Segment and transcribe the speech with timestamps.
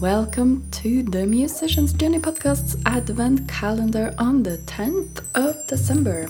[0.00, 6.28] Welcome to the Musician's Journey Podcast's Advent calendar on the 10th of December.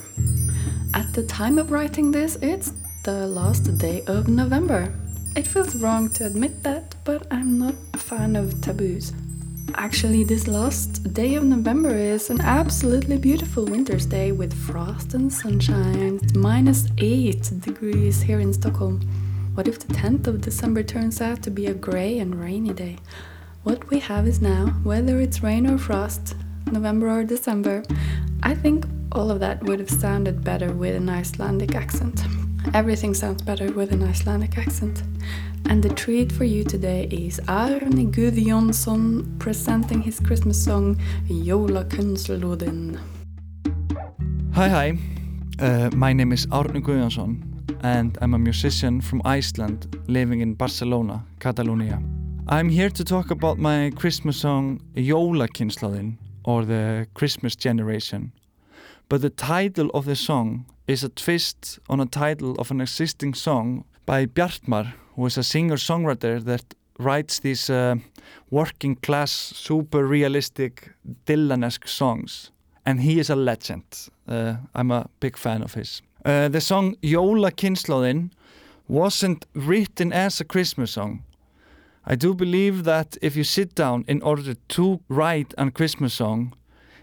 [0.93, 2.71] At the time of writing this, it's
[3.03, 4.93] the last day of November.
[5.35, 9.11] It feels wrong to admit that, but I'm not a fan of taboos.
[9.75, 15.31] Actually, this last day of November is an absolutely beautiful winter's day with frost and
[15.31, 16.21] sunshine.
[16.23, 19.01] It's minus 8 degrees here in Stockholm.
[19.55, 22.99] What if the 10th of December turns out to be a grey and rainy day?
[23.67, 26.37] What we have is now, whether it's rain or frost,
[26.71, 27.83] November or December,
[28.41, 32.23] I think all of that would have sounded better with an Icelandic accent.
[32.73, 35.03] Everything sounds better with an Icelandic accent.
[35.65, 40.95] And the treat for you today is Arne Gudjonsson presenting his Christmas song
[41.27, 42.97] Jola Jólakunnslóðin.
[44.53, 44.97] Hi, hi.
[45.59, 47.43] Uh, my name is Árni Guðjónsson
[47.83, 52.01] and I'm a musician from Iceland living in Barcelona, Catalonia.
[52.49, 58.31] I'm here to talk about my Christmas song Jólakynnslóðin or the Christmas Generation.
[59.09, 63.33] But the title of the song is a twist on a title of an existing
[63.33, 67.95] song by Bjartmar, who is a singer-songwriter that writes these uh,
[68.49, 70.93] working class, super realistic
[71.25, 72.51] Dylan-esque songs.
[72.85, 74.09] And he is a legend.
[74.25, 76.01] Uh, I'm a big fan of his.
[76.23, 78.31] Uh, the song Jólakynnslóðin
[78.87, 81.23] wasn't written as a Christmas song.
[82.09, 86.53] I do believe that if you sit down in order to write a Christmas song,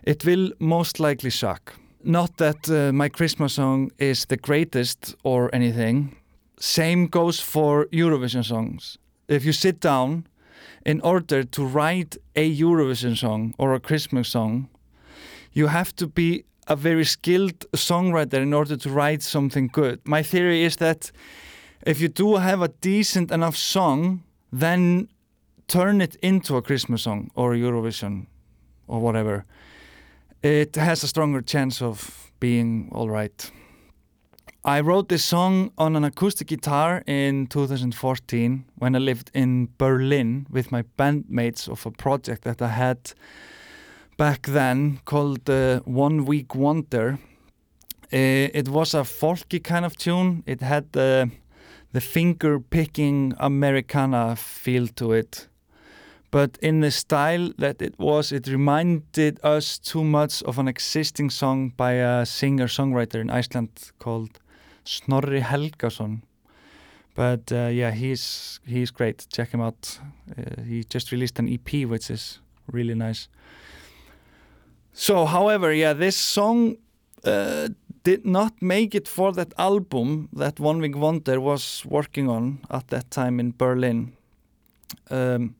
[0.02, 1.74] it will most likely suck.
[2.02, 6.16] Not that uh, my Christmas song is the greatest or anything.
[6.58, 8.96] Same goes for Eurovision songs.
[9.28, 10.26] If you sit down
[10.86, 14.70] in order to write a Eurovision song or a Christmas song,
[15.52, 20.00] you have to be a very skilled songwriter in order to write something good.
[20.04, 21.12] My theory is that
[21.86, 24.23] if you do have a decent enough song,
[24.60, 25.08] then
[25.66, 28.26] turn it into a Christmas song or Eurovision
[28.86, 29.44] or whatever.
[30.42, 33.50] It has a stronger chance of being all right.
[34.64, 40.46] I wrote this song on an acoustic guitar in 2014 when I lived in Berlin
[40.50, 43.12] with my bandmates of a project that I had
[44.16, 47.18] back then called uh, One Week Wonder.
[48.12, 50.44] Uh, it was a folky kind of tune.
[50.46, 51.30] It had the
[51.94, 55.46] the finger picking Americana feel to it.
[56.32, 61.30] But in the style that it was, it reminded us too much of an existing
[61.30, 64.40] song by a singer songwriter in Iceland called
[64.82, 66.22] Snorri Helgason.
[67.14, 69.28] But uh, yeah, he's he's great.
[69.32, 70.00] Check him out.
[70.36, 72.40] Uh, he just released an EP, which is
[72.72, 73.28] really nice.
[74.92, 76.76] So, however, yeah, this song
[77.24, 77.68] uh,
[78.04, 82.88] did not make it for that album that One Week Wonder was working on at
[82.88, 84.12] that time in Berlin.
[85.10, 85.56] Um,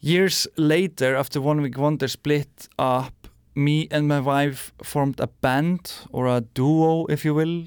[0.00, 5.92] years later, after One Week Wonder split up, me and my wife formed a band
[6.10, 7.64] or a duo, if you will,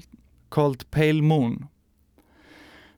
[0.50, 1.68] called Pale Moon.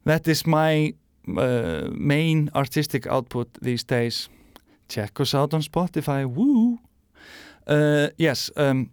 [0.04, 0.94] That is my
[1.36, 4.28] uh, main artistic output these days.
[4.88, 6.26] Check us out on Spotify.
[6.26, 6.78] Woo!
[7.66, 8.90] Uh, yes, um,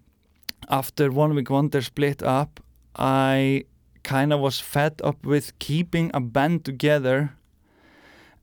[0.68, 2.60] after One Week Wonder split up,
[2.96, 3.66] I
[4.04, 7.34] kind of was fed up with keeping a band together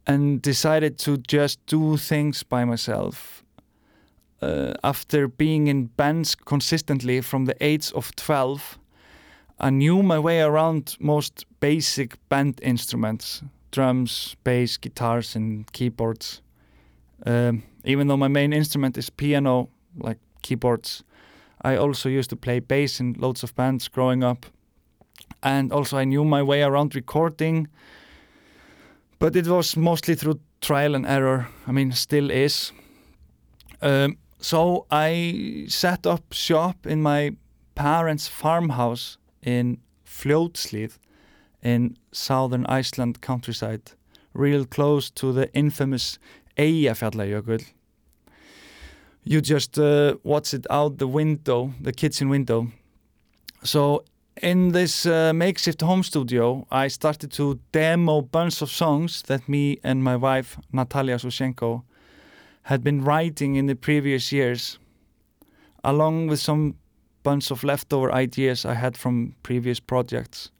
[0.06, 3.42] and decided to just do things by myself.
[4.42, 8.78] Uh, after being in bands consistently from the age of 12,
[9.58, 16.40] I knew my way around most basic band instruments drums, bass, guitars, and keyboards.
[17.26, 19.68] Um, even though my main instrument is piano,
[19.98, 21.02] like keyboards,
[21.64, 24.46] I also used to play bass in loads of bands growing up.
[25.42, 27.68] And also, I knew my way around recording,
[29.18, 31.48] but it was mostly through trial and error.
[31.66, 32.72] I mean, still is.
[33.80, 37.36] Um, so I set up shop in my
[37.74, 40.98] parents' farmhouse in Fljótslíð
[41.62, 43.92] in southern Iceland countryside,
[44.34, 46.18] real close to the infamous
[46.58, 47.64] Eyjafjallajökull.
[49.24, 52.68] You just uh, watch it out the window, the kitchen window.
[53.62, 54.04] So
[54.42, 59.78] in this uh, makeshift home studio, I started to demo bunch of songs that me
[59.82, 61.82] and my wife, Natalia Sushenko,
[62.64, 64.78] had been writing in the previous years,
[65.82, 66.74] along with some
[67.22, 70.50] bunch of leftover ideas I had from previous projects.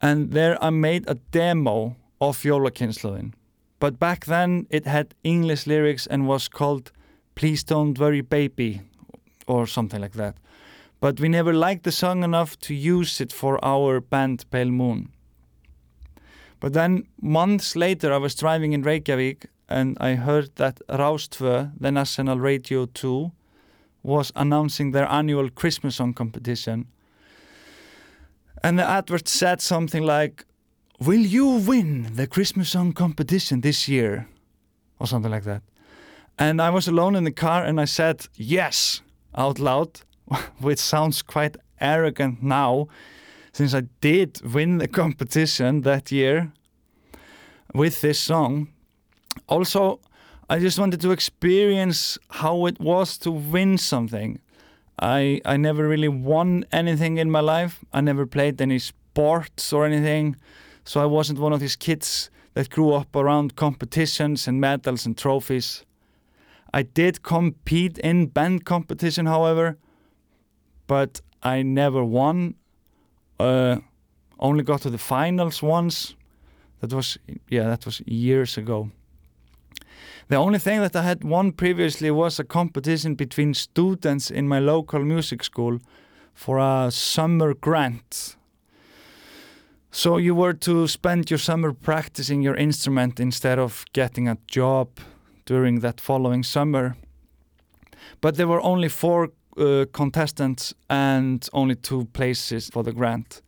[0.00, 3.32] And there I made a demo of Jólakynnslóðin.
[3.78, 6.92] But back then it had English lyrics and was called
[7.34, 8.82] Please Don't Worry Baby
[9.46, 10.36] or something like that.
[11.00, 15.08] But we never liked the song enough to use it for our band Pale Moon.
[16.60, 21.90] But then months later I was driving in Reykjavik and I heard that Rástfö, the
[21.90, 23.32] national radio 2,
[24.02, 26.86] was announcing their annual Christmas song competition.
[28.62, 30.44] And the advert said something like,
[31.00, 34.28] Will you win the Christmas song competition this year?
[35.00, 35.62] Or something like that.
[36.38, 39.02] And I was alone in the car and I said, Yes,
[39.34, 40.00] out loud,
[40.60, 42.88] which sounds quite arrogant now,
[43.52, 46.52] since I did win the competition that year
[47.74, 48.68] with this song.
[49.48, 50.00] Also,
[50.48, 54.40] I just wanted to experience how it was to win something.
[55.00, 57.84] I I never really won anything in my life.
[57.92, 60.36] I never played any sports or anything.
[60.84, 65.16] So I wasn't one of these kids that grew up around competitions and medals and
[65.16, 65.84] trophies.
[66.74, 69.76] I did compete in band competition, however,
[70.86, 72.54] but I never won.
[73.38, 73.76] Uh,
[74.38, 76.14] only got to the finals once.
[76.80, 78.90] That was yeah, that was years ago.
[80.28, 84.58] The only thing that I had won previously was a competition between students in my
[84.58, 85.78] local music school
[86.32, 88.36] for a summer grant.
[89.90, 94.88] So you were to spend your summer practicing your instrument instead of getting a job
[95.44, 96.96] during that following summer.
[98.20, 103.42] But there were only four uh, contestants and only two places for the grant.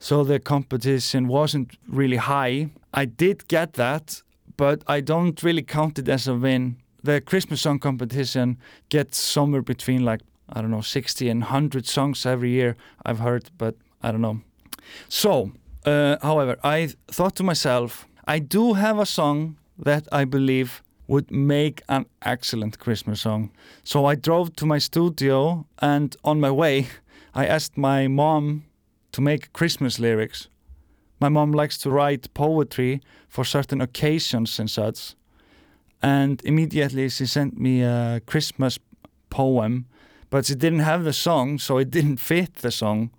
[0.00, 2.70] So the competition wasn't really high.
[2.94, 4.22] I did get that,
[4.56, 6.76] but I don't really count it as a win.
[7.02, 8.58] The Christmas song competition
[8.88, 13.50] gets somewhere between like, I don't know, 60 and 100 songs every year, I've heard,
[13.58, 14.40] but I don't know.
[15.08, 15.52] So,
[15.84, 21.30] uh, however, I thought to myself, I do have a song that I believe would
[21.30, 23.50] make an excellent Christmas song.
[23.82, 26.88] So I drove to my studio, and on my way,
[27.34, 28.64] I asked my mom
[29.12, 30.48] to make Christmas lyrics.
[31.20, 35.14] My mom likes to write poetry for certain occasions and such.
[36.02, 38.78] And immediately she sent me a Christmas
[39.30, 39.86] poem,
[40.30, 43.10] but she didn't have the song, so it didn't fit the song.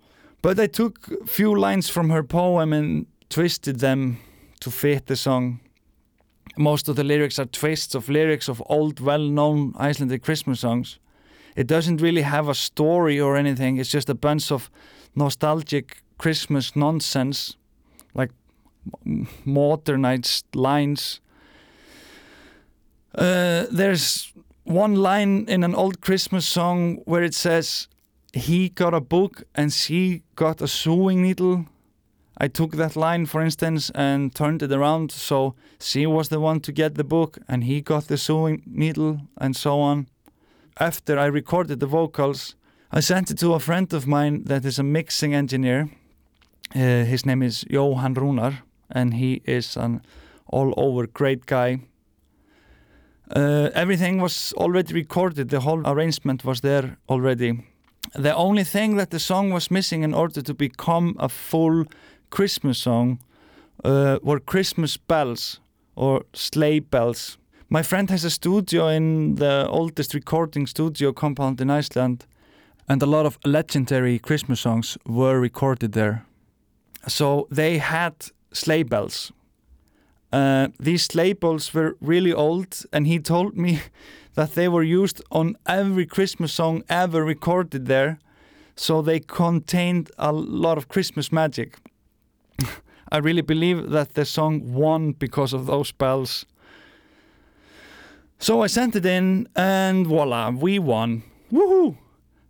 [0.42, 4.18] But I took a few lines from her poem and twisted them
[4.60, 5.60] to fit the song.
[6.56, 10.98] Most of the lyrics are twists of lyrics of old, well known Icelandic Christmas songs.
[11.56, 14.70] It doesn't really have a story or anything, it's just a bunch of
[15.14, 17.56] nostalgic Christmas nonsense,
[18.14, 18.30] like
[19.44, 21.20] modernized lines.
[23.14, 24.32] Uh, there's
[24.64, 27.88] one line in an old Christmas song where it says,
[28.32, 31.66] He got a book and she got a sewing needle.
[32.42, 36.60] I took that line, for instance, and turned it around so she was the one
[36.60, 40.06] to get the book and he got the sewing needle and so on.
[40.78, 42.56] After I recorded the vocals,
[42.90, 45.90] I sent it to a friend of mine that is a mixing engineer.
[46.74, 50.00] Uh, his name is Johan Runar, and he is an
[50.46, 51.80] all over great guy.
[53.30, 57.64] Uh, everything was already recorded, the whole arrangement was there already.
[58.14, 61.84] The only thing that the song was missing in order to become a full
[62.30, 63.18] Christmas song
[63.84, 65.60] uh, were Christmas bells
[65.94, 67.38] or sleigh bells.
[67.68, 72.26] My friend has a studio in the oldest recording studio compound in Iceland,
[72.88, 76.24] and a lot of legendary Christmas songs were recorded there.
[77.06, 78.14] So they had
[78.52, 79.32] sleigh bells.
[80.32, 83.80] Uh, these sleigh bells were really old, and he told me
[84.34, 88.18] that they were used on every Christmas song ever recorded there.
[88.76, 91.76] So they contained a lot of Christmas magic.
[93.12, 96.46] I really believe that the song won because of those bells.
[98.38, 101.22] So I sent it in, and voila, we won.
[101.52, 101.96] Woohoo!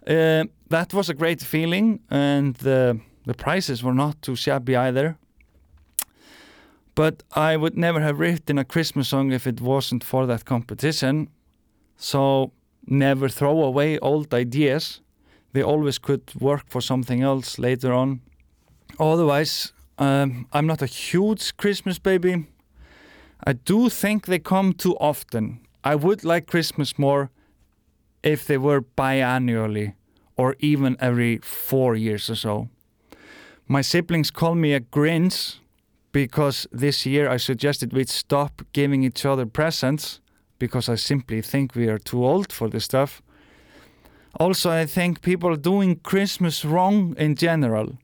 [0.07, 5.19] Uh, that was a great feeling, and the the prices were not too shabby either.
[6.95, 11.29] But I would never have written a Christmas song if it wasn't for that competition.
[11.97, 12.52] So
[12.87, 15.00] never throw away old ideas.
[15.52, 18.21] They always could work for something else later on.
[18.99, 22.47] Otherwise, um, I'm not a huge Christmas baby.
[23.47, 25.61] I do think they come too often.
[25.85, 27.30] I would like Christmas more
[28.23, 29.95] if they were biannually
[30.37, 32.69] or even every four years or so.
[33.69, 35.59] My siblings call me a Grinch
[36.12, 40.21] because this year I suggested we'd stop giving each other presents
[40.59, 43.23] because I simply think we are too old for this stuff.
[44.38, 47.99] Also, I think people are doing Christmas wrong in general.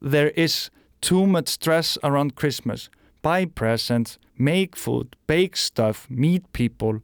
[0.00, 0.70] There is
[1.02, 2.88] too much stress around Christmas.
[3.20, 7.02] Buy presents, make food, bake stuff, meet people.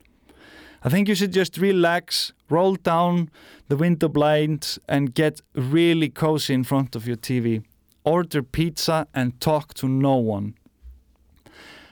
[0.83, 3.31] I think you should just relax, roll down
[3.69, 7.63] the window blinds, and get really cozy in front of your TV.
[8.05, 10.55] Order pizza and talk to no one.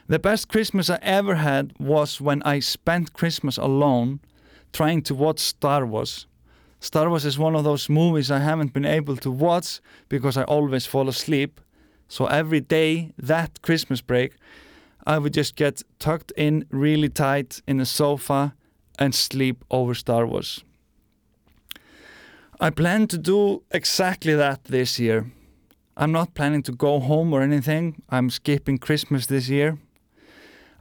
[0.08, 4.20] The best Christmas I ever had was when I spent Christmas alone
[4.72, 6.26] trying to watch Star Wars.
[6.78, 10.44] Star Wars is one of those movies I haven't been able to watch because I
[10.44, 11.60] always fall asleep,
[12.08, 14.36] so every day that Christmas break,
[15.06, 18.54] I would just get tucked in really tight in the sofa
[18.98, 20.64] and sleep over Star Wars.
[22.60, 25.30] I plan to do exactly that this year.
[25.96, 28.02] I'm not planning to go home or anything.
[28.08, 29.78] I'm skipping Christmas this year.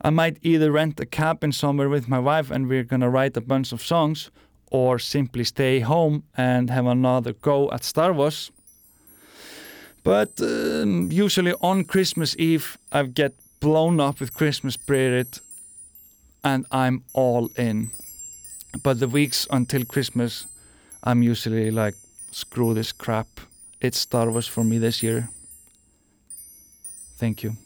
[0.01, 3.41] I might either rent a cabin somewhere with my wife and we're gonna write a
[3.41, 4.31] bunch of songs,
[4.71, 8.51] or simply stay home and have another go at Star Wars.
[10.05, 15.39] But um, usually on Christmas Eve, I get blown up with Christmas spirit
[16.43, 17.89] and I'm all in.
[18.83, 20.45] But the weeks until Christmas,
[21.03, 21.95] I'm usually like,
[22.31, 23.27] screw this crap.
[23.81, 25.29] It's Star Wars for me this year.
[27.17, 27.57] Thank you.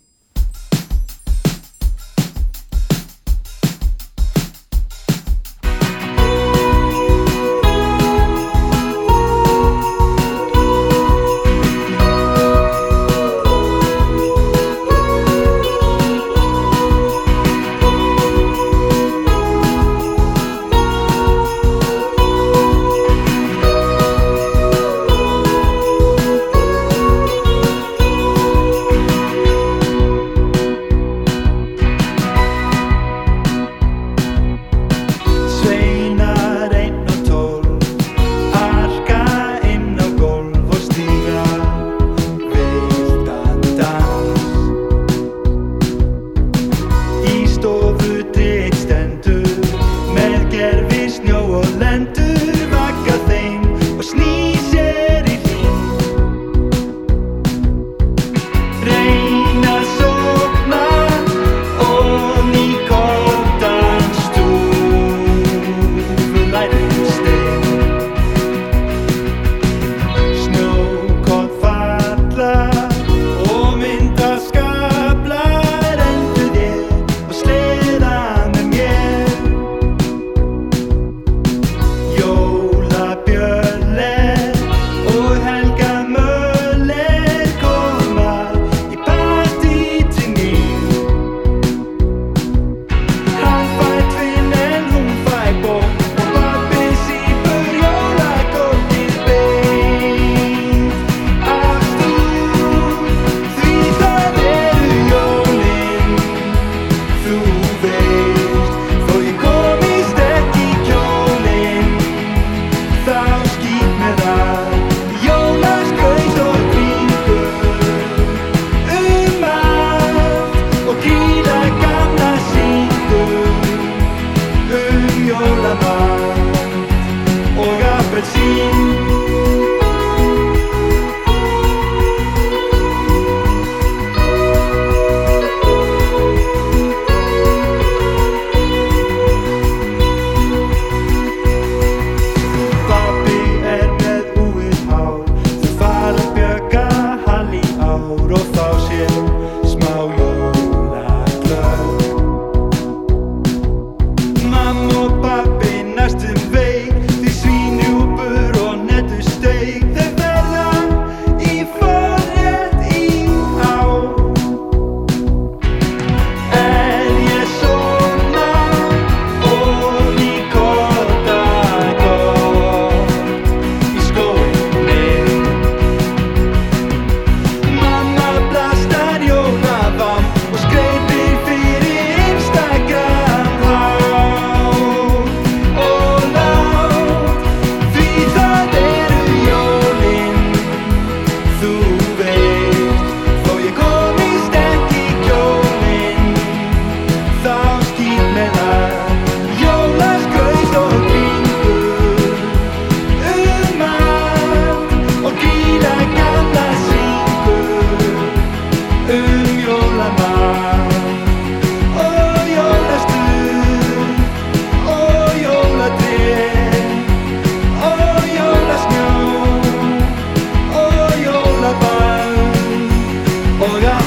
[223.62, 224.00] Hola,